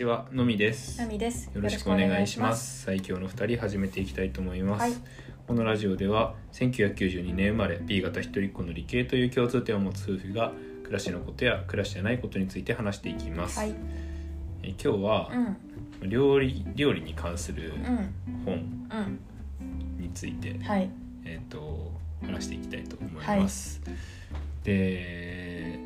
[0.00, 0.98] ちはのみです。
[0.98, 1.50] ナミです。
[1.54, 2.84] よろしくお願いします。
[2.84, 4.94] 最強の二人始めていきたいと思います、はい。
[5.46, 10.52] このラジオでは1992年生まれ B 型一人っ子の理系という共通点を持つ夫婦が
[10.84, 13.74] 暮らしのことや暮らしじゃないことについて話していきます、はい。
[14.62, 15.30] え今日は
[16.00, 16.08] うん。
[16.08, 18.14] 料理料理に関するうん。
[18.46, 18.58] 本う
[19.02, 20.88] んについて、はい。
[21.26, 21.92] えー、と
[22.22, 23.82] 話していきたいと思います、
[24.64, 25.78] で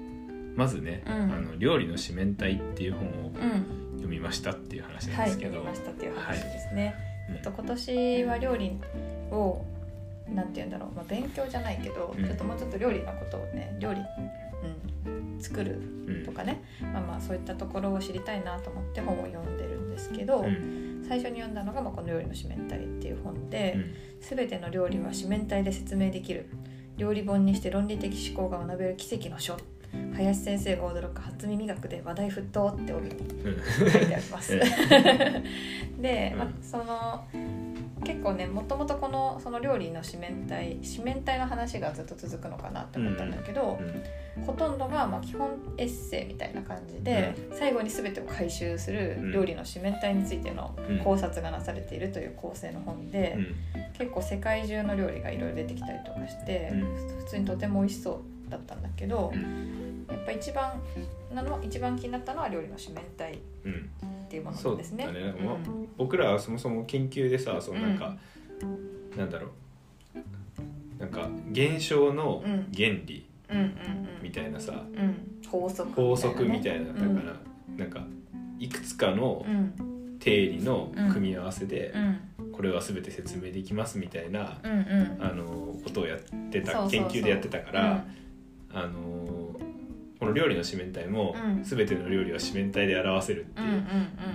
[0.54, 1.12] まずね、うん。
[1.12, 6.94] あの料理の四面体っていう本をうん読みましたっていう話なんはいですけど、読みましたっていう話はいですね。
[7.28, 8.78] うんえっと今年は料理
[9.30, 9.64] を
[10.28, 12.24] なんて言うんだろう、まあ勉強じゃないけど、うん。
[12.24, 16.24] ちょっともうちょっと料理のことをね料理うん作るうん。
[16.24, 16.62] とかね、
[16.92, 21.04] まあまあそういったところを知りたいなと思って本を読んでるんですけど、うん。
[21.08, 23.74] 最初に読んだのがまあこの料理の四面体っていう本で。
[23.76, 23.94] うん。
[24.20, 26.46] すべての料理は四面体で説明できる。
[26.96, 29.56] 料理本にして論理的思考が学べる奇跡の書
[30.16, 34.54] 林先生が驚く初耳学で話題沸騰って帯にうん書いてあります。
[34.54, 34.60] うん。
[36.00, 37.24] で、まあうん、その
[38.04, 43.80] 結構ねもともとこのその料理の四面体四面体の話がずっと続くのかなって思ったんだけど、
[44.46, 50.98] ほとんどがまあ基本エッセイみたいな感じで、最後に全てを回収するうん料理の四面体についてのうん。
[50.98, 53.46] 考察がなされているという構成の本で、うん。
[53.94, 56.80] 結構世界中の料理がいろいろ出てきたりとかして、うん。
[57.18, 60.06] 普通にとても美味しそうだったんだけど、うん。
[60.08, 60.80] やっぱ一番
[61.34, 63.90] なの一番気になったのは料理の四面体っうん。
[64.28, 65.06] ていうもそうのですね。
[65.06, 65.56] だね、うんまあ
[65.96, 68.16] 僕らはそもそも研究でさそのなんか、
[69.16, 69.50] なんだろう。
[71.00, 72.68] なんか現象のうん。
[72.74, 73.72] 原理うんうん
[74.22, 75.00] みたいなさ、うん。
[75.00, 77.16] うん法則法則みたいな、うん。
[77.16, 77.36] だから
[77.76, 78.00] なんか
[78.58, 79.74] いくつかのうん。
[80.20, 81.92] 定理の組み合わせで
[82.38, 82.52] う、ん。
[82.52, 85.18] これは全て説明できますみたいな、うんうん。
[85.20, 86.18] あのことをやっ
[86.50, 88.06] てた研究でやってたから、
[88.74, 89.14] あの
[90.18, 91.62] この料理の四面体も、うん。
[91.62, 93.84] 全ての料理は四面体で表せるってうんうんうん。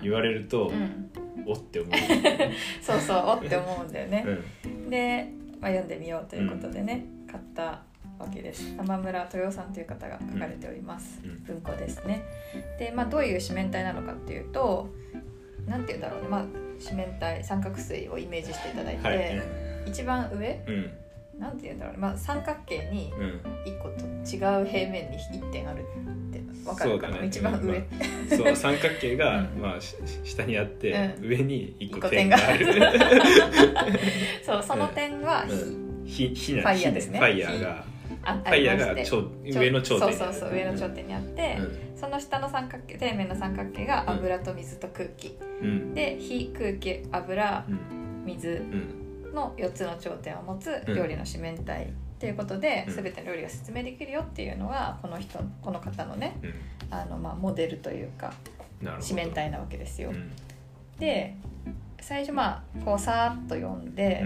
[0.03, 1.09] 言われると、うん。
[1.47, 1.91] おって思う、
[2.81, 4.25] そうそうおって思うんだよね。
[4.63, 4.89] うん。
[4.89, 7.81] で、まあ、読んでみようということでね、買った
[8.19, 8.75] わけです。
[8.77, 11.43] 玉村豊さんという方が書かれております、うん。
[11.45, 12.23] 文庫ですね。
[12.77, 14.93] で、まあ、どういう四面体なのかっていうと
[15.67, 16.45] なんて言うんだろうね、まあ、
[16.79, 19.41] 四面体三角錐をイメージしていただいて、はい、
[19.87, 20.91] 一番上うん
[21.39, 23.41] なんて言うんだろうね、まあ、三角形にうん。
[23.65, 25.83] 一個と違う平面に一点あるっ
[26.31, 27.27] てわかるかな、そうだね。
[27.27, 29.61] 一番上、うんそう三角形が、 うん。
[29.61, 30.91] まあ、し下にあって、
[31.21, 32.65] う上に一個点がある。
[34.43, 36.35] そうその点は火、うん。
[36.35, 36.35] 火。
[36.35, 37.19] 火なファイヤーですね。
[37.19, 37.85] 火ファイヤーが。
[38.21, 38.93] あファイヤーが
[39.61, 41.57] 上の頂点にそうそうそう上の頂点にあって、
[41.95, 45.93] その下の三角形底面の三角形が油と水と空気、うん。
[45.93, 47.79] で火空気油うん。
[48.25, 48.49] 水。
[48.49, 48.98] うん
[49.33, 50.95] の4つの頂点を持つうん。
[50.95, 51.91] 料理の四面体。
[52.19, 52.95] ということで、うん。
[52.95, 56.53] 全ての料理が説明できるよっていうのがこの人この方のねうん。
[56.91, 58.33] あの、まあ、モデルというか
[58.99, 60.09] 四面体なわけですよ。
[60.09, 60.31] うん。
[60.99, 61.35] で
[62.01, 64.25] 最初まあこうさーっと読んで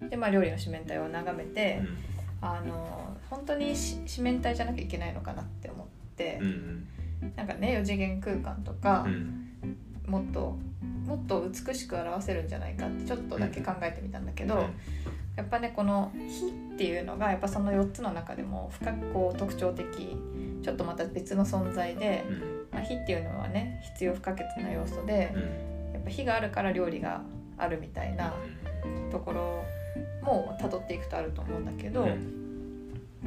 [0.00, 0.08] う、ん。
[0.10, 1.98] でまあ、料理の四面体を眺めて、うん。
[2.40, 6.86] あの本当にし四面体じゃなきゃいけないのかなって思って、うん
[7.34, 9.47] なんかね4次元空間とか、うん
[10.08, 10.56] もっと
[11.06, 14.60] もっと美しく表せるんじゃないかってちょっとだけ考えてみたんだけど、うん。
[15.36, 19.86] やっぱねこの「火」っていうのがやっぱその4つの中でも深くこう特徴的
[20.62, 22.66] ちょっとまた別の存在で、うん。
[22.72, 25.92] まあ、火っていうのはね必要不可欠な要素でうん。
[25.94, 27.22] やっぱ火があるから料理が
[27.56, 28.34] あるみたいな
[29.10, 29.64] ところ
[30.22, 32.06] も辿っていくとあると思うんだけど、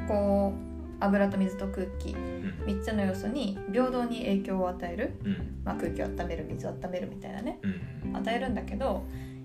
[0.08, 0.71] こう
[1.02, 2.12] 油と水と空気。
[2.12, 2.54] うん。
[2.66, 5.62] 3つの要素に平等に影響を与える、うん。
[5.64, 7.60] まあ、空気を温める水を温めるみたいなね。
[8.04, 8.16] うん。
[8.16, 9.04] 与えるんだけど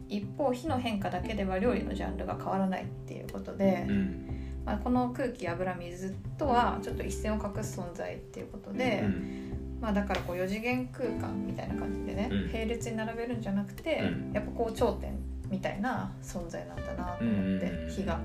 [0.08, 4.26] 一方火の変化だけでは料理のジャンルが変わらないっていうことで、うん。
[4.64, 12.52] まあ、この空気油水とはちょっと一線を画す存在っていうことで、うんまあ、だからこう4次元空間みたいな感じでね、うん。
[12.52, 14.32] 並列に並べるんじゃなくて、うん。
[14.32, 15.18] やっぱこう頂点
[15.50, 17.90] みたいな存在なんだなと思って、うん。
[17.90, 18.20] 火が。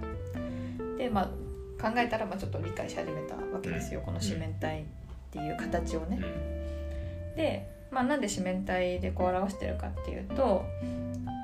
[0.98, 1.30] でまあ
[1.82, 4.86] 考えたらまあちょっと理解し始めたわけですよ、この四面体っ
[5.32, 6.20] ていう形をね。
[7.36, 10.66] で、まあ、なんで四面体でこう表してるかっていうと、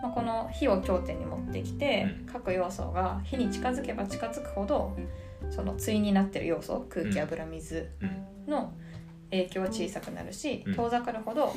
[0.01, 2.25] まあ、この火を頂点に持ってきて、うん。
[2.31, 4.95] 各要素が火に近づけば近づくほど
[5.49, 8.05] その対になってる要素空気うん油水う
[8.49, 8.51] ん。
[8.51, 8.73] の
[9.31, 10.75] 影響は小さくなるしうん。
[10.75, 11.53] 遠ざかるほど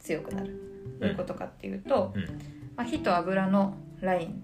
[0.00, 0.58] 強くなる、
[1.00, 2.22] どういうことかっていうと、うん。
[2.76, 4.42] まあ、火と油のライン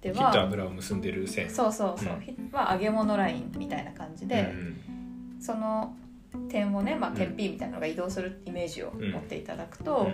[0.00, 1.50] で火とは油を結んでる線。
[1.50, 2.20] そうそうそう、うん。
[2.20, 5.40] 火は揚げ物ラインみたいな感じで、うん。
[5.40, 5.94] その
[6.48, 10.10] 点をね、まあ、うん点 P みたいなのが移動するイメージをうん持っていただくと、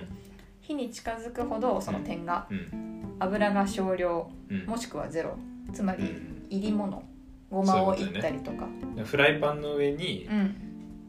[0.61, 3.17] 火に近づくほどその点がうん。
[3.19, 4.67] 油が少量うん。
[4.67, 5.37] もしくはゼロ
[5.73, 6.47] つまりうん。
[6.51, 7.03] 入り物
[7.51, 8.67] ごまをいったりとか。
[9.05, 10.57] フライパンの上にう、ん。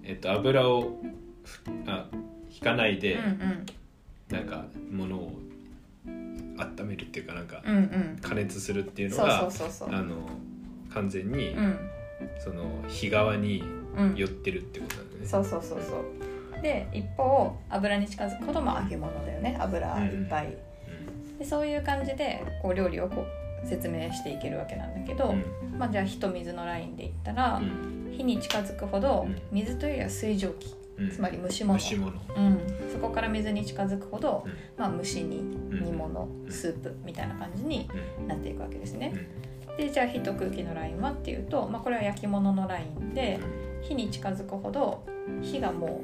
[0.04, 1.02] えっと、油を
[1.44, 2.08] ふあ
[2.50, 3.66] 引かないで、うんうん。
[4.30, 5.40] なんか物を
[6.58, 8.18] 温めるっていうかなんかうんうん。
[8.22, 9.90] 加熱するっていうのそうがそうそうそう。
[9.94, 10.16] あの
[10.94, 11.80] 完全に、うん。
[12.40, 13.64] その火側に
[13.96, 15.26] うん寄ってるってことなんだね。
[15.26, 15.98] そうそうそうそ
[16.60, 16.62] う。
[16.62, 19.58] で一方油に近づくほどまあ揚げ物だよね。
[19.60, 20.58] 油いっぱい、
[21.38, 23.26] でそういう感じでこう料理をこ
[23.64, 25.78] う説明していけるわけなんだけど、うん。
[25.78, 28.14] まあ、じゃあ火と水のラインで言ったらう、ん。
[28.16, 29.40] 火に近づくほどうん。
[29.52, 30.77] 水というよりは水蒸気、うん
[31.12, 32.60] つまり蒸し物物うん、
[32.92, 34.52] そこから水に近づくほど、うん。
[34.78, 36.52] まあ、蒸し煮物うん。
[36.52, 37.90] スープみたいな感じに
[38.20, 38.28] うん。
[38.28, 39.14] なっていくわけですね。
[39.68, 39.78] うん。
[39.78, 43.40] でじゃあ火と空気のラインはっていうと、まあ、これは焼き物のラインで
[43.82, 45.06] 火に近づくほど
[45.42, 46.02] 火がも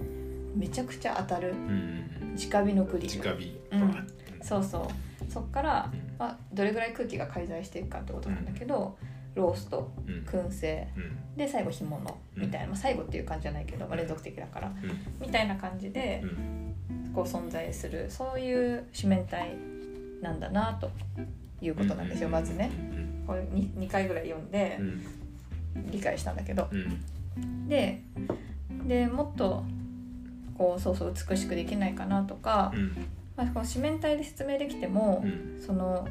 [0.55, 2.03] うめちゃくちゃ当たるうんうん
[2.35, 3.59] 直火のグリル直火。
[3.71, 4.07] うん。
[4.41, 5.31] そうそう。
[5.31, 6.15] そっから、うん。
[6.17, 8.97] まあ、どれぐらい空気が介在していくかってことなんだけど、
[9.35, 10.23] ローストうん。
[10.25, 10.87] 燻製。
[10.95, 11.37] うん。
[11.37, 12.17] で最後干物。
[12.35, 14.71] みたいな、まあ、最後っていう感じじゃないけど、まあ、連続的だから。
[15.19, 16.75] みたいな感じでうん。
[17.13, 18.09] こう存在する。
[18.09, 19.55] そういう四面体
[20.21, 20.89] なんだなと
[21.61, 22.71] いうことなんですよ、まずね。
[23.25, 25.91] これ 2, 2回ぐらい読んでうん。
[25.91, 26.67] 理解したんだけど。
[26.71, 26.75] う
[27.39, 27.67] ん。
[27.67, 28.01] で
[28.87, 29.63] でもっと
[30.57, 33.07] こうそうそう美しくできないかなとか、うん。
[33.35, 35.61] まあ、この四面体で説明できても、うん。
[35.61, 36.07] その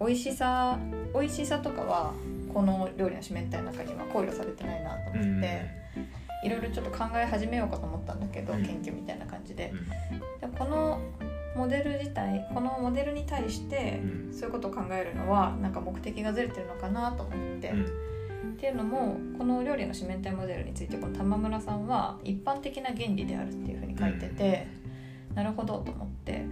[0.00, 0.78] 美味しさ
[1.14, 2.12] 美味しさとかは
[2.52, 5.80] この料理の四面体の中には考慮されてないなと思って、
[6.42, 8.64] いろいろちょっと考え始めようかと思ったんだけど、うん。
[8.64, 9.72] 研究みたいな感じで。
[9.72, 10.46] う。
[10.46, 10.50] ん。
[10.50, 11.00] でこの
[11.56, 14.32] モデル自体このモデルに対してうん。
[14.32, 17.84] そういうことを考えるのはなんか目的がずれてるのかなと思って、うん。
[17.84, 17.86] っ
[18.56, 24.66] ていうのもこの料理の四面体モデルについてこの玉村さんは一般的な原理であるっていうふうに書いてて、
[25.34, 26.44] なるほどと思って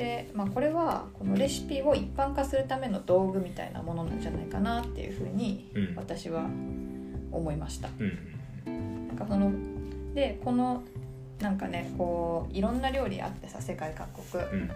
[0.00, 5.94] で、まあ、これはこのレシピを一般化するための道具みたいなものなんじゃないかなっていうふうにうん。
[5.94, 6.46] 私は
[7.30, 7.90] 思いました。
[7.98, 9.52] うんなんかその
[10.14, 10.82] でこの
[11.38, 14.42] なんかねこういろんな料理あってさ世界各国。
[14.42, 14.70] うん。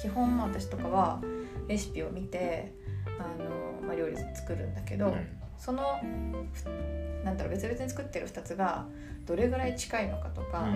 [0.00, 1.20] 基本私とかは
[1.68, 2.72] レシピを見て
[3.18, 5.14] あの、まあ、料理を作るんだけど、
[5.58, 6.00] その
[6.54, 8.86] ふなんだろう別々に作ってる2つが
[9.26, 10.66] どれぐらい近いのかとか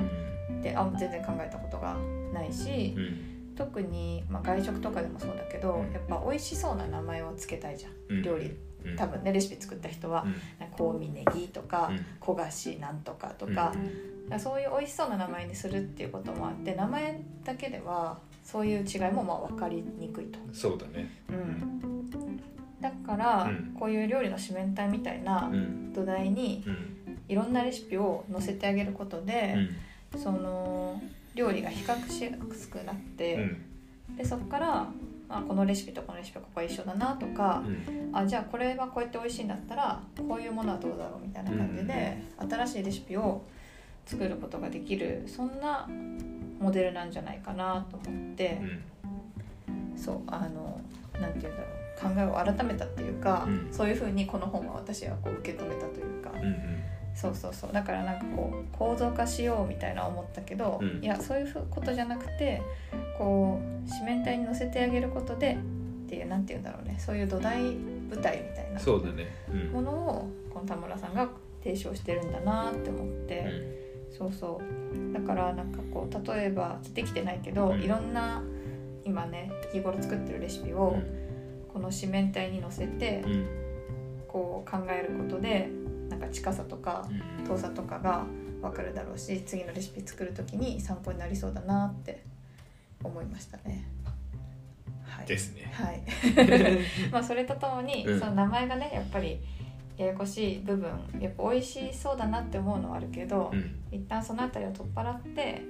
[0.63, 1.97] であ全然考えたことが
[2.35, 8.23] ないしうんうん特に、まあ、外食とかでもそうだけどやっぱ美味しそうな名前をつけたいじゃんうん。
[8.23, 8.57] 料理。
[8.87, 8.97] うん。
[8.97, 10.95] 多分ねレシピ作った人はうん。
[10.95, 12.05] 香味ネギとかうん。
[12.21, 13.75] 焦がしなんとかとか,、
[14.39, 20.39] そういう美味しそうな名前にするっていうこともあって名前だけではそういう違いもまあ分かりにくいと。
[20.55, 21.11] そうだね。
[21.29, 22.11] うん、
[22.81, 23.77] だから、うん。
[23.79, 25.93] こういう料理の四面体みたいなうん。
[25.93, 26.97] 土台にうん。
[27.29, 29.69] いろんなレシピを載せてあげることうで、ん。
[30.19, 31.01] その
[31.35, 34.17] 料理が比較しやすくなって、うん。
[34.17, 34.67] でそこから、
[35.29, 38.11] まあ、このレシピとこのレシピはここは一緒だなとか、うん。
[38.17, 43.43] あじゃあこれはこうやって美味しいんだったらこういうものはどうだろうみたいな感じで、新しいレシピを
[44.07, 45.89] 作ることができるそんな
[46.59, 48.61] モデルなんじゃないかなと思って
[49.69, 49.97] う、ん。
[49.97, 50.81] そうあの
[51.21, 53.69] なんて言うんだろう考えを改めたっていうか、うん。
[53.71, 56.57] そういうふうにこの本は私はこう受け止めたというか、うん
[57.21, 57.73] そうそうそう。
[57.73, 61.05] だからなんかこう構造化しようみたいな思ったけど、うん。
[61.05, 62.63] いやそういうことじゃなくて
[63.19, 65.59] こう四面体に乗せてあげることで
[66.07, 66.97] っていうなんて言うんだろうね。
[66.99, 69.27] そういう土台舞台みたいなそうだね。
[69.51, 69.69] うん。
[69.69, 71.29] ものをこの田村さんが
[71.63, 73.47] 提唱してるんだなって思って、
[74.17, 75.13] そうそう。
[75.13, 77.83] だからなんかこう例えばできてないけど、うん。
[77.83, 78.43] いろんな
[79.05, 80.97] 今ね日頃作ってるレシピを
[81.73, 83.47] この四面体に乗せてうん。
[84.31, 85.69] こう考えることで
[86.11, 87.47] なんか近さとかうん。
[87.47, 88.27] 遠さとかが
[88.61, 92.23] 分かるだろうし次のレシピ作る時に参考になりそうだなって
[93.03, 93.89] 思いましたね。
[95.03, 95.73] はい、ですね。
[95.73, 96.03] はい。
[97.11, 98.21] まあそれとともに、うん。
[98.21, 99.41] その名前がねやっぱり
[99.97, 103.81] ややこしい部分やっぱ美味しそうだなって思うのはあるけど、うん。
[103.91, 105.63] 一旦その辺りを取っ払って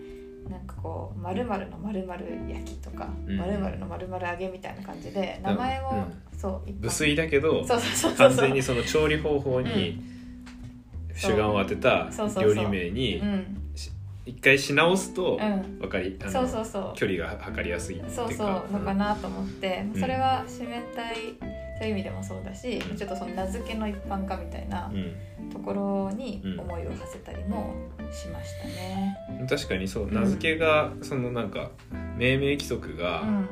[0.49, 2.07] なんかこう「まるのまる
[2.49, 3.37] 焼き」とか「うん。
[3.39, 8.29] まるのまる揚げ」みたいな感じで名前を、うそう無粋だけどそうそうそうそう。
[8.29, 10.20] 完全にその調理方法に
[11.21, 12.09] 主眼を当てた
[12.41, 13.57] 料理名にうん。
[14.27, 15.79] 一回し直すとうん。
[15.81, 16.93] 分かりそうそうそう。
[16.95, 18.23] 距離が測りやすいっていうか。
[18.29, 18.73] そうそう。
[18.73, 20.01] のかなと思って、うん。
[20.01, 21.15] それは四面体
[21.79, 22.97] そういう意味でもそうだし、うん。
[22.97, 25.51] ちょっとその名付けの一般化みたいなうん。
[25.51, 27.75] ところにうん思いを馳せたりも
[28.13, 29.17] しましたね。
[29.49, 30.05] 確かにそう。
[30.05, 30.15] うん。
[30.15, 31.71] 名付けがそのなんか
[32.17, 33.49] 命名規則うがん。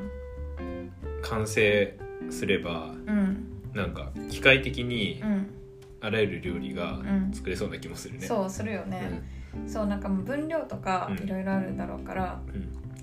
[1.23, 1.99] 完成
[2.31, 3.45] すればうん。
[3.75, 5.51] なんか機械的にうん
[6.01, 7.31] あらゆる料理がうん。
[7.33, 8.27] 作れそうな気もするね。
[8.27, 9.23] そうするよね、
[9.67, 11.25] そうなんかもう分量とかうん。
[11.25, 12.41] いろいろあるんだろうから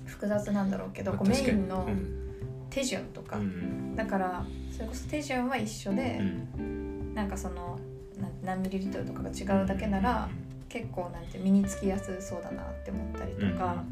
[0.06, 2.22] 複雑なんだろうけど、まあこうメインのうん。
[2.70, 6.18] 手順とか、うんだからそれこそ手順は一緒で
[6.58, 7.14] う、ん。
[7.14, 7.78] なんかその
[8.20, 10.28] な何ミリリットルとかが違うだけなら、
[10.68, 13.84] 結構なんて身につきやすそうだなって思ったりとか、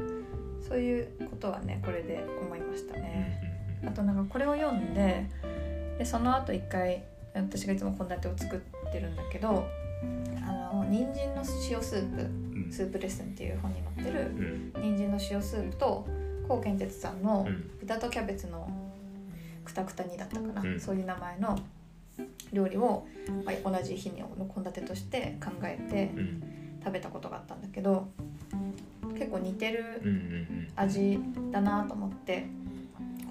[0.67, 3.39] そういうことはねこれで思いましたね。
[3.85, 5.25] あとなんかこれを読んで
[5.97, 8.59] でその後一回私がいつも献立を作っ
[8.91, 9.67] てるんだけど
[10.47, 12.71] あの人参の塩スープうん。
[12.71, 14.31] スープレッスンっていう本に載ってる
[14.75, 14.95] うん。
[14.95, 16.07] 人参の塩スープと
[16.47, 17.71] 高健哲さんのうん。
[17.79, 18.69] 豚とキャベツの
[19.63, 20.79] くたくた煮だったかな、うん。
[20.79, 21.57] そういう名前の
[22.53, 23.07] 料理を、
[23.43, 26.43] まあ、同じ日にの献立として考えてうん。
[26.83, 28.07] 食べたことがあったんだけど
[29.17, 29.83] 結構似てる
[30.75, 31.19] 味
[31.51, 32.45] だなと思って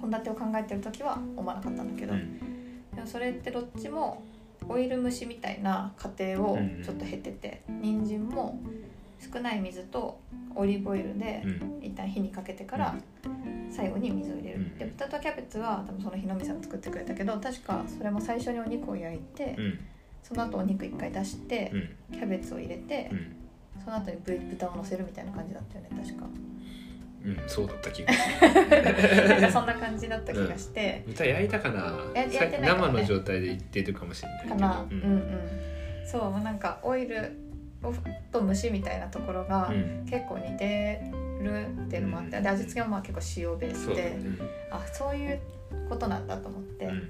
[0.01, 2.37] 献立を考えてる時は思わなかったんだけど、うん。
[2.93, 4.23] でもそれってどっちも
[4.69, 8.59] オイル蒸しみたいな過程をちょっと経てて、人参も
[9.33, 10.19] 少ない水と
[10.55, 11.85] オリーブオイルでうん。
[11.85, 12.95] 一旦火にかけてから
[13.69, 14.77] 最後に水を入れる、うん。
[14.77, 19.79] で豚とキャベツは多分その日のみさんが作ってくれたけど確かそれも最初にお肉を焼いて、うん。
[20.23, 21.71] その後お肉一回出して、
[22.11, 22.17] うん。
[22.17, 23.35] キャベツを入れて、うん。
[23.83, 26.25] その後にぶ豚を乗せるみたいな感じだったよね確か
[27.25, 32.11] うんそうだった気がなんかそんな感じだった気がして、豚焼いたかな。
[32.13, 32.93] や焼いてないかもね。
[32.93, 36.07] 生の状態でいってるかもしれないけどかな、ううんん、うん。
[36.07, 37.35] そうなんかオイル
[38.31, 40.05] と蒸しみたいなところがうん。
[40.07, 41.01] 結構似て
[41.41, 44.11] るっていうのもあって、で味付けもまあ結構塩ベースで、そうだね。
[44.69, 45.39] あそういう
[45.89, 47.09] ことなんだと思って、うん。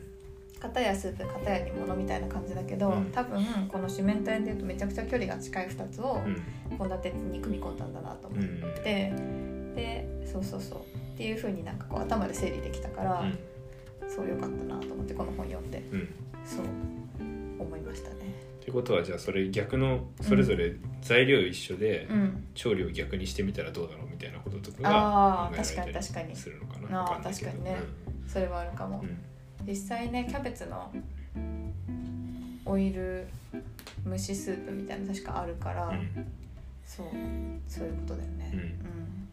[0.62, 3.06] 片やスープ片や煮物みたいな感じだけど、うん。
[3.12, 6.42] 多分この四面体でいうとめちゃくちゃ距離が近い2つをうん。
[6.78, 8.40] 献立に組み込んだんだなと思っ
[8.84, 9.14] て、
[9.76, 10.80] でそうそうそう。
[10.80, 13.38] っていう風になんかこう頭で整理できたから、うん。
[14.10, 15.80] そうよかったなと思ってこの本読んで。
[15.92, 16.10] うん。
[16.46, 16.66] そう
[17.60, 18.16] 思いましたね。
[18.62, 22.48] ってことはじゃあそれ逆のそれぞれ材料一緒でうん。
[22.56, 27.78] 調理を逆にしてみたらどうだろうみたいなこととかが考えられたり確かに確かにするのかなあ確かにね。
[28.28, 29.18] それはあるかも、うん。
[29.68, 30.92] 実際ねキャベツの
[32.66, 33.28] オイル
[34.08, 36.28] 蒸しスープみたいなの確かあるから、うん。
[36.86, 37.08] そう
[37.68, 39.25] そういうことだよね、うん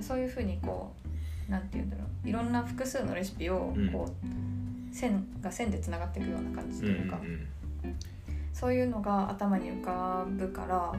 [0.00, 2.28] そういうふうにこうなんて言うんだろう。
[2.28, 3.90] いろんな複数のレシピをうん。
[3.90, 7.20] こう、線が線でつながっていくような感じとうんいうか、
[8.52, 10.92] そういうのが頭に浮かぶから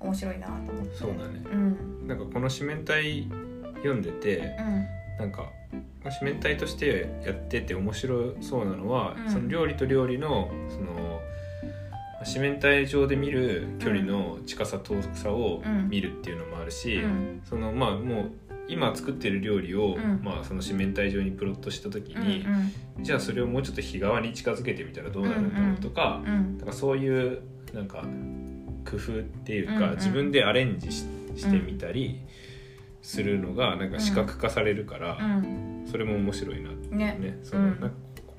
[0.00, 0.96] 面白いなと思って。
[0.96, 1.42] そうだね。
[1.52, 2.08] うん。
[2.08, 3.28] なんかこの四面体
[3.76, 4.86] 読んでてうん。
[5.18, 5.50] なんか
[6.02, 9.30] まあ四面体としてやってて面白そうなのは、うん。
[9.30, 11.19] その料理と料理のそのまあ
[12.24, 15.88] 四面体上で見る距離の近さ遠さをうん。
[15.88, 17.42] 見るっていうのもあるし、うん。
[17.44, 18.30] そのまあもう
[18.68, 20.20] 今作ってる料理を、うん。
[20.22, 22.44] まあ、その四面体上にプロットした時うんに、
[23.00, 26.58] じゃあそれをもうちょっと日側に近づけてみたらどうなるんだろうとか,、うんうん。
[26.58, 28.04] だからそういうなんか
[28.88, 29.96] 工夫っていうか、うんうん。
[29.96, 31.04] 自分でアレンジし
[31.36, 32.20] してみたり
[33.02, 35.86] するのがなんか視覚化されるから、うん。
[35.90, 37.38] それも面白いなねね。
[37.42, 37.74] その、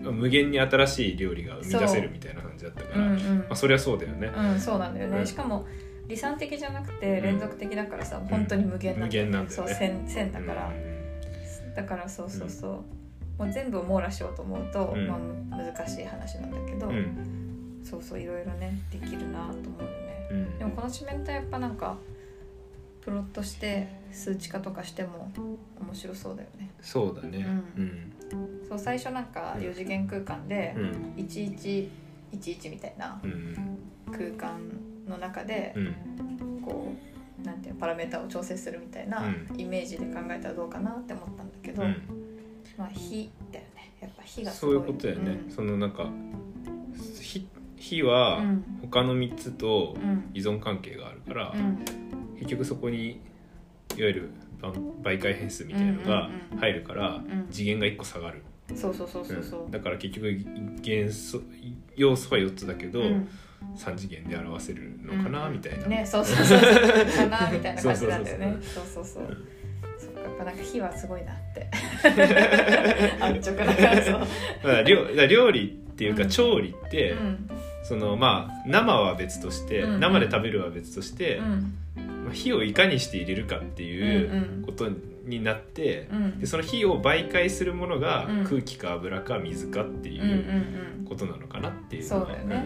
[0.09, 3.09] 無限に新しい料理が生み出せるみたいな感じだったから、う。
[3.09, 3.37] んうん。
[3.39, 4.31] まあ、そりゃそうだよね。
[4.35, 5.25] うん、そうなんだよね、うん。
[5.25, 5.67] しかも
[6.07, 9.45] 理算的じゃなくて連続的だからさ、本当に無限なんだよね。
[9.49, 11.73] そう線線だから、うん。
[11.75, 12.83] だからそうそうそ
[13.39, 15.07] う、もう全部を網羅しようと思うと、うん。
[15.07, 15.19] ま
[15.51, 17.81] あ、難しい話なんだけど、うん。
[17.83, 20.57] そうそういろいろねできるなと思うよね、うん。
[20.59, 21.97] でもこの四面体やっぱなんか
[23.01, 26.69] プロットして数値化とかしても面白そうだよね。
[26.81, 27.45] そうだね。
[27.77, 28.13] ううん
[28.67, 31.13] そう最初なんか4次元空間でうん。
[31.17, 31.89] 1111
[32.69, 33.77] みたいなうん。
[34.11, 34.59] 空間
[35.07, 36.61] の中でうん。
[36.61, 36.93] こ
[37.41, 39.59] うなんていうのパラメータを調整するみたいなうん。
[39.59, 41.97] イメージで考えたらどうかなって思ったんだけど、うん。
[42.77, 43.91] まあ火だよね。
[44.01, 45.51] やっぱ火がそういうことだよね、うん。
[45.51, 46.09] そのなんか
[47.19, 47.47] 火
[47.77, 48.63] 火はうん。
[48.81, 50.29] 他の3つとうん。
[50.33, 51.83] 依存関係があるから、うん。
[52.35, 53.19] 結局そこに
[53.97, 54.29] いわゆる
[54.69, 57.47] ば媒介変数みたいなのが入るから、ん。
[57.51, 58.43] 次元が1個下がる、
[58.75, 59.65] そうそうそうそうそう。
[59.65, 59.71] うん。
[59.71, 60.35] だから結局
[60.81, 61.41] 元素
[61.95, 63.29] 要素は4つだけど、うん。
[63.75, 66.69] 3次元で表せるのかな、みたいな、ねそうそうそうそう。
[66.69, 68.57] かなみたいな感じなんだよね。
[68.61, 69.23] そそうそうそう。
[69.23, 69.47] うん
[69.97, 71.69] そっかやっぱなんか火はすごいなって。
[73.21, 74.11] 安直な感想。
[74.13, 74.27] だか
[74.63, 76.29] ら料料理っていうかうん。
[76.29, 77.49] 調理って、うん。
[77.83, 79.99] そのまあ生は別として、うん。
[79.99, 81.45] 生で食べるは別として、うん。
[81.95, 84.89] まあ火をいかにして入れるかっていううんこと
[85.25, 86.39] になって、うん。
[86.39, 88.43] でその火を媒介するものがうん。
[88.45, 92.65] 空気か油か水かっていうんうんうことなのかなっていうそうだよね。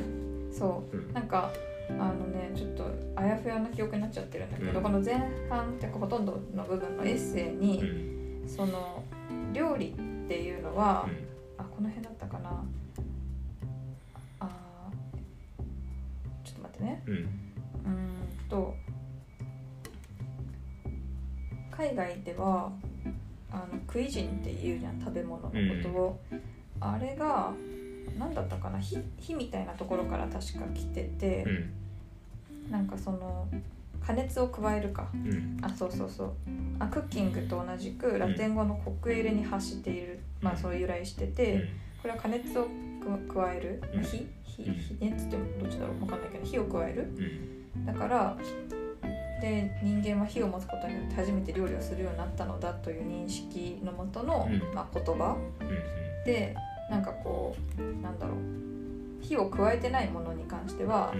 [0.51, 0.98] そう。
[0.98, 1.13] うん。
[1.13, 1.51] なんか
[1.89, 4.84] あのねちょっとあやふやな記憶になっちゃってるんだけど、うん。
[4.84, 5.15] この前
[5.50, 8.50] 半っていうかほとんどの部分のエッセイに、うん。
[8.50, 9.03] その
[9.53, 11.07] 料理っていうのは、
[11.57, 12.63] あこの辺だったかな。
[14.39, 17.03] あーちょっと待ってね。
[17.07, 17.27] うん
[18.50, 18.75] と
[21.77, 22.72] 海外では
[23.51, 25.53] あのクイジンっていうじゃん食べ物のこ
[25.84, 26.20] とを、
[26.79, 27.53] あれが
[28.17, 32.72] 何だったかな火火みたいなところから確か来てて、うん。
[32.72, 33.48] なんかその
[34.05, 35.10] 加熱を加えるか。
[35.13, 35.58] うん。
[35.62, 36.32] あそうそうそう。
[36.79, 41.70] あクッキングと同じくラテン語のコクエレに発している、まあそう由来してて、
[42.01, 42.67] これは加熱を
[43.01, 44.63] く加える、まあ火火
[45.00, 45.96] 熱ってどっちだろう？
[46.00, 47.10] 分かんないけど火を加える。
[47.75, 47.86] うん。
[47.86, 48.38] だから
[49.42, 54.74] で人間は火を持つことによって初めて料理をするようになったのだという認識のもとの、うん。
[54.74, 55.38] まあ、言葉。
[55.62, 55.70] うん
[56.25, 56.56] で
[56.89, 58.38] なんかこうなんだろう。
[59.22, 61.13] 火を加えてないものに関しては、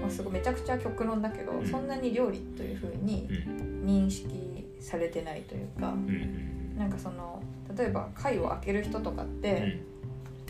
[0.00, 1.66] まあ、すごいめちゃくちゃ極論だけど、うん。
[1.66, 3.84] そんなに料理というふうにうん。
[3.84, 7.42] 認識されてないというか、うんうんなんかその
[7.76, 9.40] 例えば貝を開ける人とかっうん。
[9.40, 9.80] て、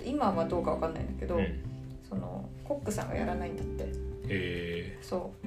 [0.04, 1.62] 今はどうかわかんないんだけど、うん。
[2.08, 4.12] そのコックさんがやらないんだって。
[4.28, 5.46] えそう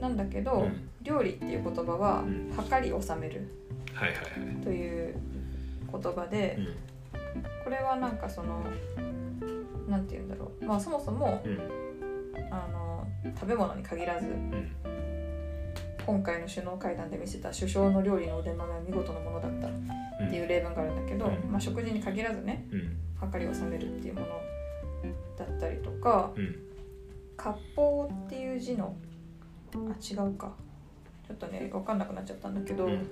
[0.00, 0.90] なんだけど、ーうん。
[1.02, 3.48] 料理っていう言葉はうん「計り収める。
[3.94, 5.14] はいはいはい」という
[5.90, 6.66] 言葉で、うん。
[7.64, 8.64] これはなんかその
[9.88, 10.64] なんて言うんだろう。
[10.64, 11.58] まあそもそもうん。
[12.50, 14.70] あの食べ物に限らずうん。
[16.06, 21.50] 今回の首脳会談で見せた首相の料理の腕前は見事なものだったっていう例文があるんだけど、うん。
[21.50, 23.30] まあ、食事に限らずねうん。
[23.30, 24.26] 計り収めるっていうもの
[25.36, 26.56] だったりとかうん。
[27.36, 28.94] 割烹っていう字の
[29.74, 30.52] あ違うか。
[31.26, 33.06] ちょっとね分かんなくなっちゃったんだけど、うん。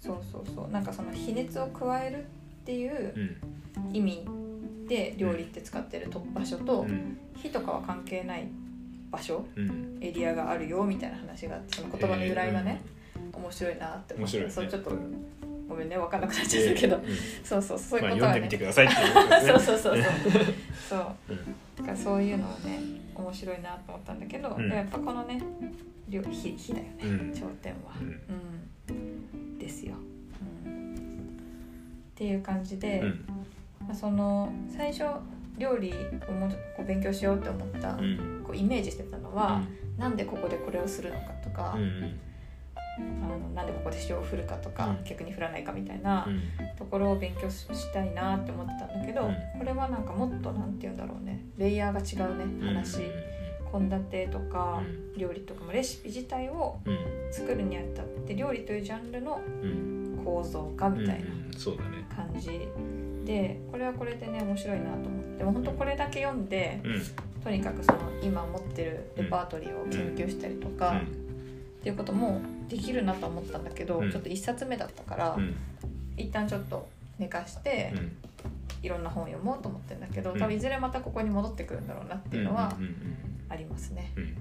[0.00, 0.70] そうそうそう。
[0.70, 2.24] なんかその比熱を加えるっ
[2.64, 3.96] ていううん。
[3.96, 4.26] 意味
[4.88, 7.18] で料理って使ってる突場所とうん。
[7.36, 8.48] 火とかは関係ない
[9.10, 9.98] 場所うん。
[10.00, 12.80] エリアがあるよみたいな話があってその言葉の由来がね、
[13.32, 14.50] 面白いなって思ってね。
[14.50, 14.90] そうちょっと
[15.68, 17.02] ごめんね分かんなくなっちゃったけど、うん。
[17.44, 19.40] そうそうそういうまあ読んことはね、でみてくださいっていうね。
[19.46, 20.04] そうそうそうそう。
[20.88, 21.16] そう。
[21.28, 21.38] うん。
[21.76, 24.68] だからそういうのをね面白いなと思ったんだけど、うん。
[24.70, 25.40] やっぱこのね
[26.08, 27.32] 料火火だよね、うん。
[27.32, 27.92] 頂点は。
[28.00, 28.20] う、ん。
[28.88, 29.58] うん。
[29.58, 29.94] ですよ、
[30.66, 31.18] うん、
[32.12, 33.24] っていう感じで、うん。
[33.86, 35.04] まあ、その最初
[35.56, 35.94] 料理
[36.28, 38.42] をもうちょっとこう勉強しようって思った、うん。
[38.44, 39.62] こうイメージしてたのは、
[39.98, 42.18] なんでここでこれをするのかとか、うん
[42.98, 45.04] あのなんでここで塩を振るかとか、うん。
[45.04, 46.42] 逆に振らないかみたいなうん。
[46.76, 49.34] ところを勉強ししたいなって思ってたんだけど、うん。
[49.58, 51.44] これはなんかもっとなんて言うんだろうね。
[51.56, 53.02] レイヤーが違うね話。
[53.72, 54.82] 献立とか
[55.16, 56.98] 料理とかもレシピ自体をうん。
[57.32, 60.20] 作るにあたって料理というジャンルのうん。
[60.24, 61.52] 構造化みたいなうん。
[61.56, 62.04] そうだね。
[62.14, 62.50] 感じ
[63.24, 65.44] でこれはこれでね面白いなと思って。
[65.44, 65.64] もうほん。
[65.64, 67.02] とこれだけ読んでうん。
[67.42, 71.00] とにかくその今持ってるレパートリーを研究したりとか、
[71.80, 74.10] っていうこともできるなと思ったんだけど、うん。
[74.10, 75.54] ちょっと1冊目だったから、うん。
[76.16, 78.16] 一旦ちょっと寝かして、うん。
[78.82, 80.38] いろんな本を読もうと思ってるんだけどうん。
[80.38, 82.94] 多分いずれまたここに戻ってくるんだろうなっていうのはうんうん
[83.48, 84.12] ありますね。
[84.16, 84.22] うん。
[84.22, 84.28] うん。
[84.28, 84.36] うん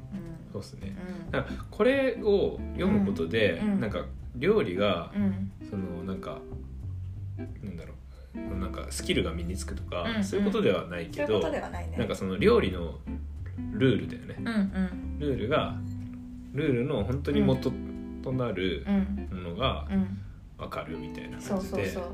[0.52, 0.96] そうですね。
[1.26, 1.32] うん。
[1.32, 3.80] だからこれを読むことでうん。
[3.80, 4.06] なんか
[4.36, 5.52] 料理がうん。
[5.70, 6.40] そのなんか
[7.64, 8.58] なんだろう。
[8.58, 11.98] なんかスキルが身につくとかうんそういうことではないけどそういうことではないね。
[11.98, 13.00] なんかその料理の
[13.74, 14.36] ルールだよね。
[14.40, 14.50] うんう
[15.16, 15.20] ん。
[15.20, 15.76] ルールが
[16.54, 17.72] ルールの本当に元
[18.22, 18.86] となる
[19.32, 20.18] のがうん。
[20.58, 21.90] 分かるみたいなそう感じで。
[21.90, 22.14] そうそう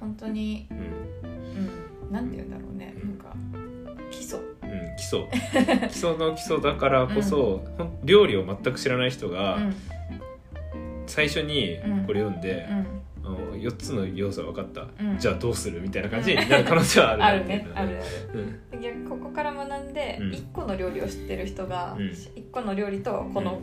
[0.00, 0.78] 本当にうん。
[0.78, 2.94] うんなんて言うんだろうね。
[3.02, 3.08] うん。
[3.10, 3.36] なんか
[4.10, 4.38] 基礎。
[4.38, 5.20] うんうん基礎。
[5.88, 9.74] 基礎の基礎だからこそほん料理を全く知らない人うがん。
[11.06, 12.86] 最初にこれ読んでうん。
[13.24, 14.86] あの4つの要素分かった。
[15.00, 15.18] うん。
[15.18, 17.66] じゃあどうするみたいな感じになる可能性はある あるね。
[17.74, 17.92] あるあ
[18.32, 18.60] る。
[19.02, 19.08] うん。
[19.08, 20.32] ここから学んでうん。
[20.32, 22.10] 一個の料理を知ってる人がうん。
[22.10, 23.60] 一個の料理とこの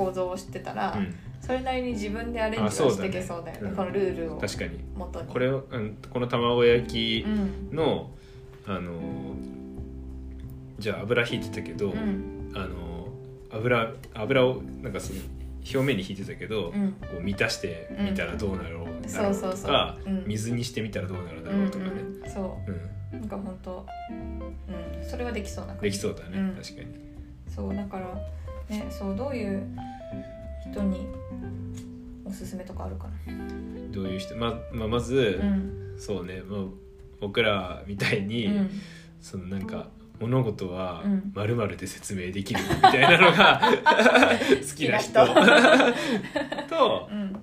[0.00, 1.14] 構造を知ってたらうん。
[1.40, 3.70] それなりに自分でアレンジしていけそうだよね。
[3.70, 3.76] うん。
[3.76, 4.38] このルールを。
[4.38, 4.78] 確かに。
[5.26, 7.28] これを、うん、この卵焼きう
[7.72, 7.76] ん。
[7.76, 8.10] の、
[8.66, 8.92] あの
[10.78, 12.52] じゃあ油引いてたけど、うん。
[12.54, 13.08] あの
[13.50, 15.20] 油油をなんかその
[15.62, 16.92] 表面に引いてたけど、うん。
[16.92, 20.24] こう満たしてみたらどうなろうだろうとかうん。
[20.26, 21.90] 水にしてみたらどうなるだうんろうとかね、
[22.22, 23.18] うんそうん。
[23.18, 23.20] う。
[23.20, 23.86] なんか本当
[25.00, 25.08] うん。
[25.08, 25.82] それはできそうな感じ。
[25.84, 26.54] できそうだね、うん。
[26.54, 26.86] 確かに。
[27.48, 28.06] そうだから
[28.70, 29.66] ねそうどういう
[30.70, 31.06] 人に
[32.24, 33.92] おすすめとかあるかな？
[33.92, 34.36] どういう人？
[34.36, 35.94] ままあまず、うん。
[35.98, 36.60] そうね、まあ、
[37.20, 38.70] 僕らみたいに、うん。
[39.20, 39.88] そのなんか
[40.20, 41.32] 物事はうん。
[41.34, 43.60] まるで説明できるみたいなのが
[44.60, 45.12] 好きな人。
[46.68, 47.36] とうん。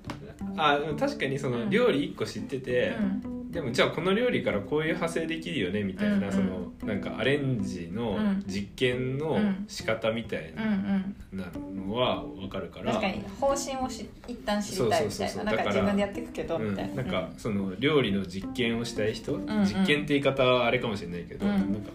[0.56, 6.32] あ確かにその料理1個知ってて、うんでもじゃあこの料理からこういう派生できるよねみたいな、うんうん。
[6.32, 8.44] そのなんかアレンジのうん。
[8.46, 9.64] 実験のうん。
[9.66, 11.38] 仕方みたいうんうん。
[11.38, 11.46] な
[11.86, 21.52] のは分かるから、確かに方針をし一旦知りたいみたいななんか自分でやっていくけどうん、みたいななんかその料理の実験をしたい人、ん実験って言い方はあれかもしれないけど、うん。
[21.52, 21.90] なんか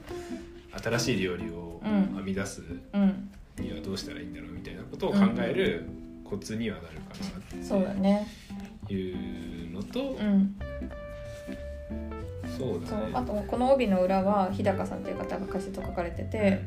[0.82, 2.64] 新しい料理をうん編み出す
[2.94, 3.30] うん。
[3.60, 5.86] にはどうしたらいいんだろうみたいなことを考える
[6.24, 7.14] コツにはなるか
[7.56, 8.28] なそうだね。
[8.86, 10.56] っていうのと、うん
[12.58, 13.12] そうだね。
[13.14, 16.62] あとこの帯の裏は日高さんという方が解説を書かれてて、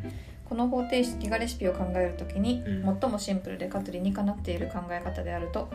[0.48, 2.98] この方程式がレシピを考えるときに、うん。
[3.00, 5.74] 最もシンプルでかつ理にかなっている考え方であるとう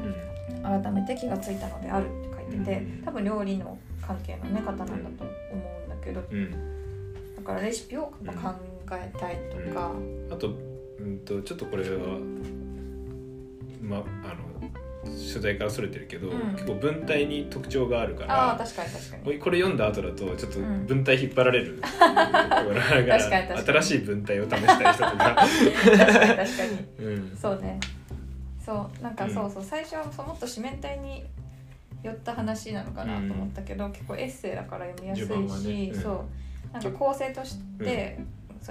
[0.59, 0.63] ん。
[0.63, 3.03] 改めて気がついたのであるって書いてて、うん。
[3.03, 6.51] 多分料理の関係の、ね、方なんだと思うんだけどうん。
[7.35, 8.13] だからレシピを考
[8.93, 9.91] えたいとか、
[10.31, 10.49] あと,、
[10.99, 12.19] うん、とちょっとこれは
[13.81, 14.50] まあの
[15.03, 16.51] 取材からそれてるけど、うん。
[16.51, 19.39] 結構文体に特徴があるかああら確かに確かに。
[19.39, 20.85] これ読んだ後だとちょっとうん。
[20.85, 22.73] 文体引っ張られる、だから
[23.17, 23.81] 確かに確かに。
[23.81, 26.65] 新しい文体を試したい人とか、確かに確か
[26.99, 27.05] に。
[27.05, 27.79] うん、そうね。
[28.63, 29.33] そうなんかうん。
[29.33, 29.63] そうそう。
[29.63, 31.25] 最初はもっと四面体に
[32.03, 35.91] 寄った話なのかなと思ったけど、結構エッセイだから読みやすいし、ね。
[35.93, 36.01] うん。
[36.01, 36.73] そう。
[36.73, 38.19] なんか構成として、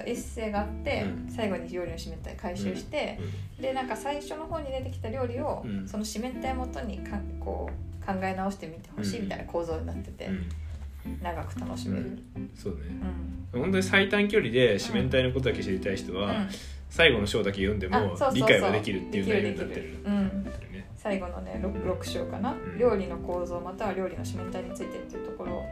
[0.01, 1.29] そうエッセイがあって、うん。
[1.29, 3.19] 最後に料理の四面体回収して、
[3.59, 5.87] でなんか最初の方に出てきた料理を、うん。
[5.87, 10.49] その四面体をもとにかこう考え直してみてほしいみたいな構造になってて、うん。
[11.21, 12.19] 長く楽しめる。
[12.55, 12.79] そうね。
[13.53, 13.61] うん。
[13.61, 16.49] 本当に最短距離で四面体のことだけ知りたい人は、うん。
[16.89, 19.97] 最後の章だけ読んでも理解はできるっていう内容になってる
[20.97, 22.77] 最後のね 6, 六章かな、ん。
[22.77, 25.63] 料理の構造または料理の四面体についてっていうところ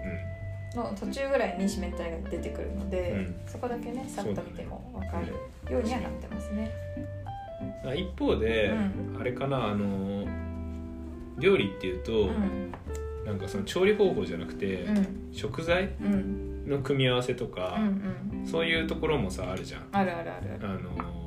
[0.75, 3.36] の途中ぐらいに四面体が出てくるので、うん。
[3.47, 6.71] そこだけねさっと見ても分かるようにはなってますね。
[7.84, 8.71] うん、一方で、
[9.17, 10.25] うあれかなあの
[11.38, 12.73] 料理っていうと、うん。
[13.25, 15.29] なんかその調理方法じゃなくて、うん。
[15.32, 16.67] 食材うん。
[16.67, 18.47] の組み合わせとかうんう、ん。
[18.47, 19.88] そういうところもさあるじゃん。
[19.91, 20.60] あるあるある。
[20.62, 21.19] あの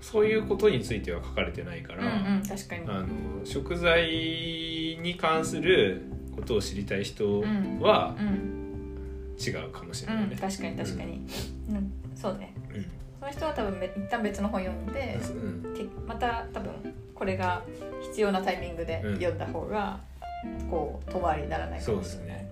[0.00, 2.82] そういうことについては書かれてないから、うんうん確かに。
[2.88, 3.06] あの
[3.44, 6.02] 食材に関する
[6.36, 7.40] ことを知りたい人
[7.80, 10.36] はうん違うかもしれうんないね。
[10.40, 11.26] 確かに確かに、
[11.70, 12.86] うんそうねうん
[13.20, 15.18] その人は多分べ一旦別の本読んで
[16.06, 16.70] また多分
[17.14, 17.62] これが
[18.02, 19.98] 必要なタイミングでうん読んだ方が
[20.70, 22.46] こう遠回りにならないかそうもしれない。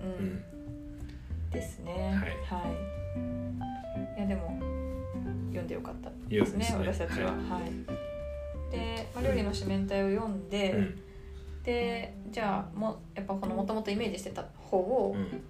[1.51, 1.93] ですね。
[1.93, 2.67] はいは
[4.15, 4.19] い。
[4.19, 4.59] いやでも
[5.49, 6.75] 読んでよかったよですね。
[6.77, 7.27] 私たちは。
[7.31, 8.71] ははい。
[8.71, 10.99] で、まあ、料理の四面体を読んで、うん
[11.65, 15.43] でじゃあもやっぱこのもともとイメージしてた方を、うん。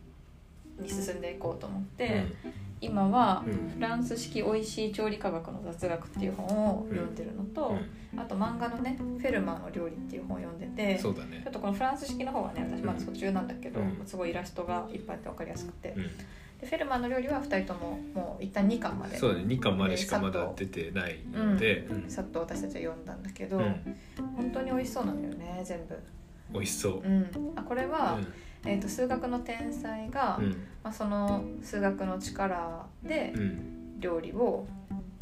[0.77, 2.53] に進んでいこうと思って、うん。
[2.81, 3.69] 今は、うん。
[3.69, 7.77] フランス式おいしい調理科学の雑学っていう本を読んでるのと、
[8.13, 8.19] うん。
[8.19, 10.99] あと漫画のね「フェルマーの料理」っていう本を読んでてね。
[10.99, 11.15] ちょっ
[11.51, 14.01] とこのフランス式の方はね私まだ途中なんだけど、うん。
[14.05, 16.09] すごいイラストがいっぱいあって分かりやすくて、うん
[16.59, 19.17] でフェルマーの料理は2人とももう一旦2巻まで。
[19.17, 22.09] そうだね2巻までしかまだ出てないので、うん。
[22.09, 23.97] さっと私たちは読んだんだけど、うん。
[24.37, 25.97] 本当に美味しそうなんだよね全部、
[26.51, 27.01] 美味しそう。
[27.01, 28.25] うん、あこれは、う
[28.65, 30.51] えー、と数学の天才が、んうん。
[30.83, 33.71] まあ、その数学の力でうん。
[33.99, 34.67] 料理を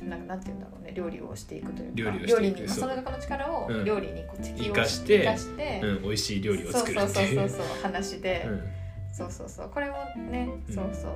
[0.02, 2.12] なんかなんて言うんだろうね料理をしていくというか。
[2.26, 2.80] 料理に、まあ、そう。
[2.82, 3.86] その学の力をうん。
[3.86, 7.46] 料理にこう適応して生かしてうん、美味しい料理を作るそうっていう。
[7.46, 7.50] う。
[7.50, 8.83] そうそうそう話で、うん
[9.14, 9.70] そうそうそう。
[9.72, 9.96] これも
[10.30, 10.74] ね、うん。
[10.74, 11.12] そうそう。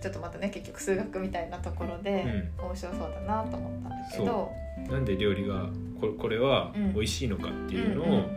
[0.00, 0.48] ちょっとまたね。
[0.50, 4.52] 結局数学みたいなところで面白そうだなと思ったんだけど、
[4.88, 5.68] なんで料理が
[6.00, 6.94] ここれはうん。
[6.94, 8.28] 美味しいのかっていうのを、うんうん。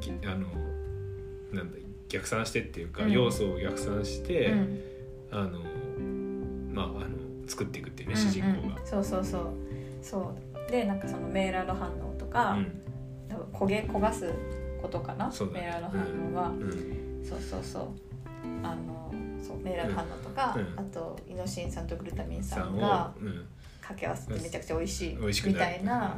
[0.00, 0.46] ぎあの
[1.52, 3.12] なんだ逆算してっていうか、うん。
[3.12, 4.80] 要素を逆算して、うん。
[5.30, 5.60] あの
[6.72, 8.86] まああの作っていくっていうね、うん主人公が。
[8.86, 9.52] そうそうそう。
[10.00, 10.34] そ
[10.66, 10.70] う。
[10.70, 12.80] でなんかそのメーラード反応とか、うん。
[13.28, 14.32] 多分焦げ焦がす
[14.80, 15.32] ことかな、ね。
[15.52, 17.04] メーラード反応は、うん。
[17.22, 17.88] そうそうそう
[18.64, 23.12] あのそうメーラード反応とか、うんあとイノシン酸とグルタミンさん酸が
[23.80, 26.16] 掛け合わせてめちゃくちゃ美味しいみたいな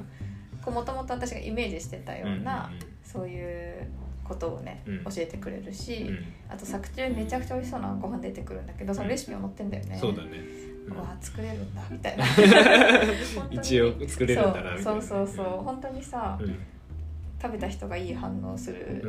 [0.65, 3.89] もともと私がイメージしてたような、うんそういう
[4.25, 5.05] ことをね、うん。
[5.05, 6.11] 教えてくれるし、
[6.49, 10.31] あと作中にめちゃくちゃ美味しそうなご飯出てくるんだけどそのレシピを載ってんだよね、そうだね、
[10.89, 12.25] うわ作れるんだみたいな。
[13.49, 14.83] うん一応作れるんだなみたいな。
[14.83, 15.37] そうそうそう。
[15.37, 16.59] そう本当にさ、うん。
[17.41, 19.07] 食べた人がいい反応する、う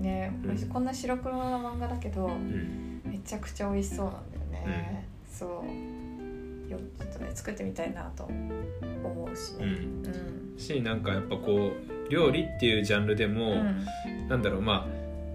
[0.00, 0.68] ね、うん。
[0.68, 3.00] こんな白黒な漫画だけどうん。
[3.04, 6.70] めちゃくちゃ美味しそうなんだよね、そう。
[6.70, 9.54] よちょっとね作ってみたいなと思うし。
[9.58, 9.68] うねん。
[9.74, 10.58] うん。
[10.58, 14.28] しなんかやっぱこう料理っていうジャンルでも、うん。
[14.28, 14.86] なんだろうま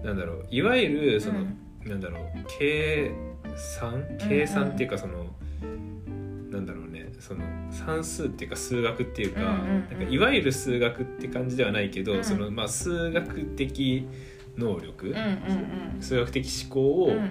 [0.02, 1.58] あなんだろういわゆるその、うん。
[1.88, 2.24] なんだろう
[2.58, 3.10] 計
[3.56, 4.04] 算？
[4.18, 5.26] 計算っていうかその、
[6.50, 9.66] なんだろうねその算数っていうか数学っていうか,、うんうんうん。
[9.90, 12.24] なんかいわゆる数学って感じではないけど、うん。
[12.24, 14.06] そのまあ数学的
[14.56, 15.18] 能力、うんう
[15.98, 17.30] ん数学的思考をうん。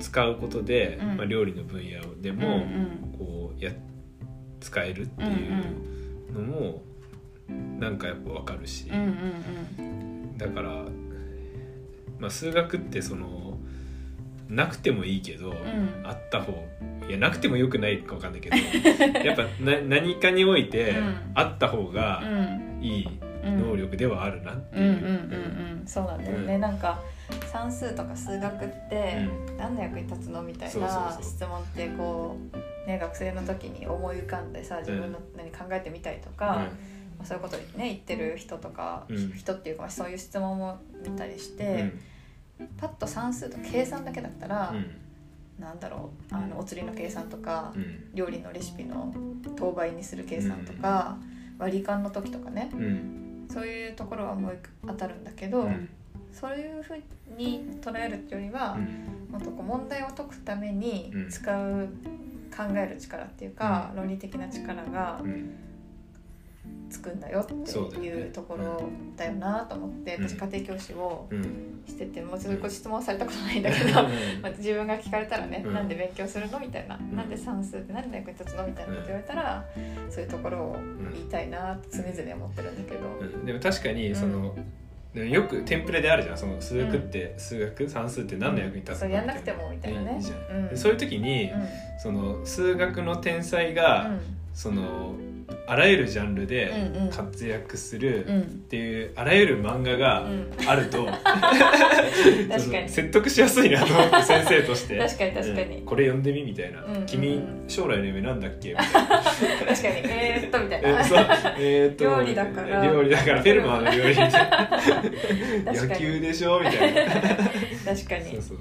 [0.00, 1.16] 使うことで、うん。
[1.18, 2.66] まあ、料理の分野でうんも、
[3.18, 3.70] こうや
[4.60, 6.82] 使えるっていうのも、
[7.78, 9.06] なんかやっぱ分かるし、うんうん
[9.78, 9.82] う
[10.34, 10.38] ん。
[10.38, 10.70] だから、
[12.18, 13.58] まあ、数学ってその
[14.48, 15.54] なくてもいいけど、ん。
[16.04, 16.52] あった方
[17.08, 18.56] いやなくてもよくないか分かんないけど
[19.26, 21.14] やっぱな何かにおいてうん。
[21.34, 22.22] あった方が
[22.80, 22.84] うん。
[22.84, 24.82] いいうん能力ではあるなっていう。
[24.82, 25.86] うんうんうんうん。
[25.86, 26.60] そうなんだよね、うん。
[26.60, 27.00] なんか
[27.50, 29.28] 算数とか数学って
[29.58, 32.36] 何の役に立つのみたいな質問ってこ
[32.86, 36.68] う、ね、学生の時に思い浮かんでさ自分の何考えてみたりとか、ま
[37.22, 39.32] あ、そういうことね言ってる人とか、うん。
[39.32, 41.56] 人っていうかまあそういう質問も見たりしうん。
[41.56, 41.92] て、
[42.78, 44.86] パッと算数と計算だけだったら、うん。
[45.58, 48.14] なんだろうあのお釣りの計算とか、うん。
[48.14, 49.12] 料理のレシピの
[49.56, 51.18] 等倍にする計算とか、
[51.58, 55.88] 割り勘の時とかねうんそういうところは思い当たるんだけど、うん。
[56.32, 56.96] そういうふう
[57.36, 58.76] に捉えるっていうよりは、
[59.30, 61.88] もっとこう問題を解くためにうん使う
[62.54, 65.50] 考える力っていうか、論理的な力がうん
[66.92, 67.52] つくんだよって
[67.98, 68.82] いうところ
[69.16, 70.28] だよなと思って、うん。
[70.28, 71.72] 私家庭教師をうん。
[71.84, 73.94] しててもうそういうご質問されたことないんだけど、
[74.40, 75.74] まあ、自分が聞かれたらね、うん。
[75.74, 77.16] なんで勉強するのみたいな、ん。
[77.16, 79.64] なんで算数って何で役に立つのみたいなこと言われたら、
[80.08, 80.76] そういうところを
[81.12, 83.44] 言いたいなって常々思ってるんだけど、うん。
[83.46, 84.54] でも確かにその、
[85.14, 86.38] よくテンプレであるじゃん。
[86.38, 87.88] その数学って、数学？
[87.88, 90.20] 算数って何の役に立つのそうやんなくてもみたいなね。
[90.74, 91.66] そういう時に、うん。
[91.98, 94.12] その数学の天才が、
[94.54, 95.14] その
[95.66, 96.72] あらゆるジャンルで
[97.10, 100.50] 活躍するっていうあらゆる漫画がうん。
[100.66, 101.06] あると、
[102.88, 104.98] 説得しやすいなと思って先生として。
[105.00, 105.76] 確かに確かに。
[105.78, 105.84] うん。
[105.84, 107.06] これ読んでみみたいな、うんうんうん。
[107.06, 108.70] 君将来の夢なんだっけ？
[108.70, 109.00] みたいな。
[109.22, 109.96] 確かに。
[110.04, 111.00] えーっとみたいな。
[111.00, 111.26] えそう。
[111.58, 112.84] えーっと料理だから。
[112.84, 114.08] 料理だからフェルマーの料理。
[114.10, 114.30] みたい
[115.64, 116.60] な野球でしょ？
[116.60, 117.02] みたいな。
[117.84, 118.30] 確かに。
[118.32, 118.58] そうそう。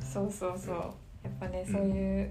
[0.00, 0.74] そうそうそう。
[0.76, 2.30] やっぱねそういう、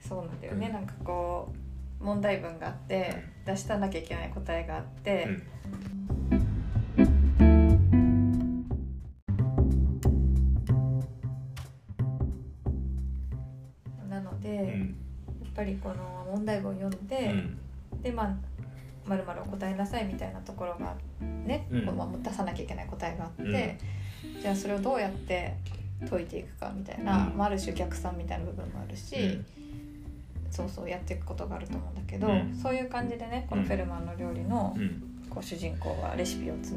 [0.00, 0.72] そうなんだよね、うん。
[0.72, 1.56] なんかこう
[2.00, 5.30] 問題文があって出したなきゃいけない答えがあって、う
[14.06, 14.10] ん。
[14.10, 14.96] なので、やっうん
[15.54, 17.58] ぱりこの問題文を読んうで、ん。
[18.02, 18.36] でまあ
[19.04, 21.86] まるまる答えなさいみたいなところがね、うん。
[21.86, 23.78] こうまあ出さなきゃいけない答えがあって、
[24.36, 24.40] うん。
[24.40, 25.56] じゃあそれをどうやって
[26.08, 27.36] 解いていくかみたいな、うん。
[27.36, 29.46] まあ、ある種逆算みたいな部分もあるし、うん
[30.50, 32.54] そうそうやっていくことがあると思うんだけど、うん。
[32.54, 35.04] そういう感じでねこのフェルマンの料理のうん。
[35.30, 36.70] こう主人公はレシピをつ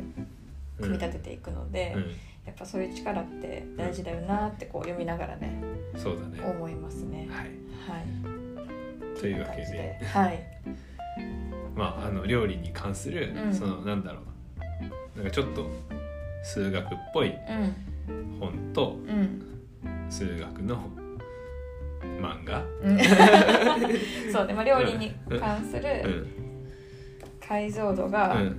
[0.77, 2.01] 組み立てていくので、うん。
[2.45, 5.53] やっぱそういう力って大事だよなってこう読みながらね
[5.95, 6.43] そうだね。
[6.43, 7.27] 思いますね。
[7.29, 7.45] はい。
[7.87, 9.99] はい、というわけで。
[10.05, 10.43] はい、
[11.75, 13.53] まああの料理に関する、うん。
[13.53, 14.19] そのなんだろ
[15.15, 15.17] う。
[15.17, 15.69] なんかちょっと
[16.43, 17.29] 数学っぽい
[18.09, 18.39] うん。
[18.39, 19.41] 本とうん。
[20.09, 20.77] 数学の
[22.21, 22.63] 漫画。
[22.83, 22.97] うん。
[24.31, 26.27] そうね、まあ、料理に関すうるん。
[27.39, 28.55] 解像度うがん。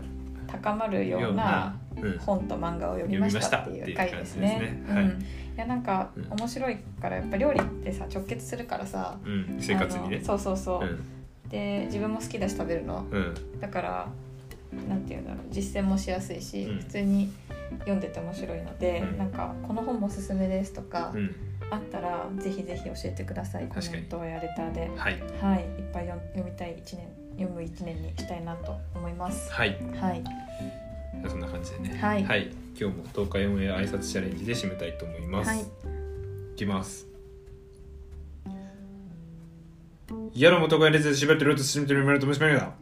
[0.46, 2.18] 高まるようなうん。
[2.18, 4.82] 本と漫画を読みましたっていう回ですね。
[4.88, 9.56] うんいやなんかうん面白いからやっぱ料理ってさ直結するからさうん。
[9.60, 10.20] 生活にね。
[10.22, 10.84] そうそうそう。
[10.84, 11.48] う、ん。
[11.50, 13.06] で自分も好きだし食べるの。
[13.10, 13.60] うん。
[13.60, 14.08] だから
[14.88, 15.42] なんていうんだろう。
[15.50, 16.78] 実践もしやすいし、うん。
[16.78, 17.30] 普通に
[17.80, 19.18] 読んでて面白いので、うん。
[19.18, 21.34] なんかこの本もおすすめですとか、うん
[21.72, 23.66] あったらぜひぜひ教えてください。
[23.66, 24.90] コメントやレターで。
[24.94, 25.18] はい。
[25.40, 25.60] はい。
[25.62, 27.08] いっぱい読読みたい一年
[27.38, 29.50] 読む一年にしたいなと思います。
[29.50, 29.78] はい。
[29.98, 30.22] はい。
[31.26, 31.96] そんな感じでね。
[31.96, 32.20] はい。
[32.78, 35.60] 今日も東海オンエア挨拶チャレンジで締めたいと思います、はい。
[35.60, 35.64] い
[36.56, 37.06] きます。
[40.34, 42.72] やろも東海列で縛ってると締めてるメルトムシメルだ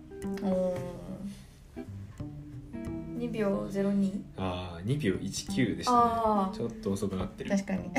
[5.00, 7.90] ああ2秒19でしたねちょっと遅くなってる確かにい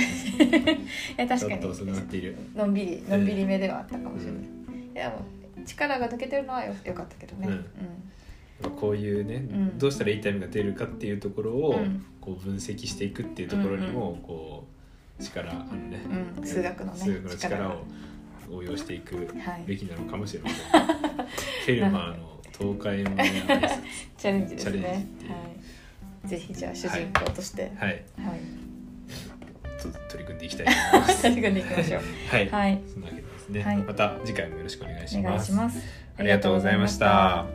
[1.17, 4.61] や確かちょっと遅くなっているのんびりのんびりめではあったかもしれない、うん
[4.93, 7.65] いやもう力が抜けてるのはよよかったけどね、うん
[8.79, 14.67] こういうね、んどうしたらいいタイムが出るかっていうところを、うんこう分析していくっていうところにも、こ
[15.19, 16.05] う力あのね、
[16.37, 17.83] うん数学のね数学の力を
[18.51, 19.27] 応用していく
[19.65, 23.31] べきなのかもしれません、フェルマーの東海のね
[24.17, 24.81] チャレンジですチャレン
[25.19, 25.50] ジねはい
[26.31, 28.01] ぜひじゃあ主人公として、はい、はい、
[29.81, 31.21] ちょ取り組んでいきたいと思います。
[31.27, 32.01] 取り組んでいきましょう。
[32.29, 35.51] はい、はい、そんなわけですね、はい、また次回もよろしくお願いします。
[35.51, 35.83] お願いします。
[36.17, 37.47] ありがとうございました。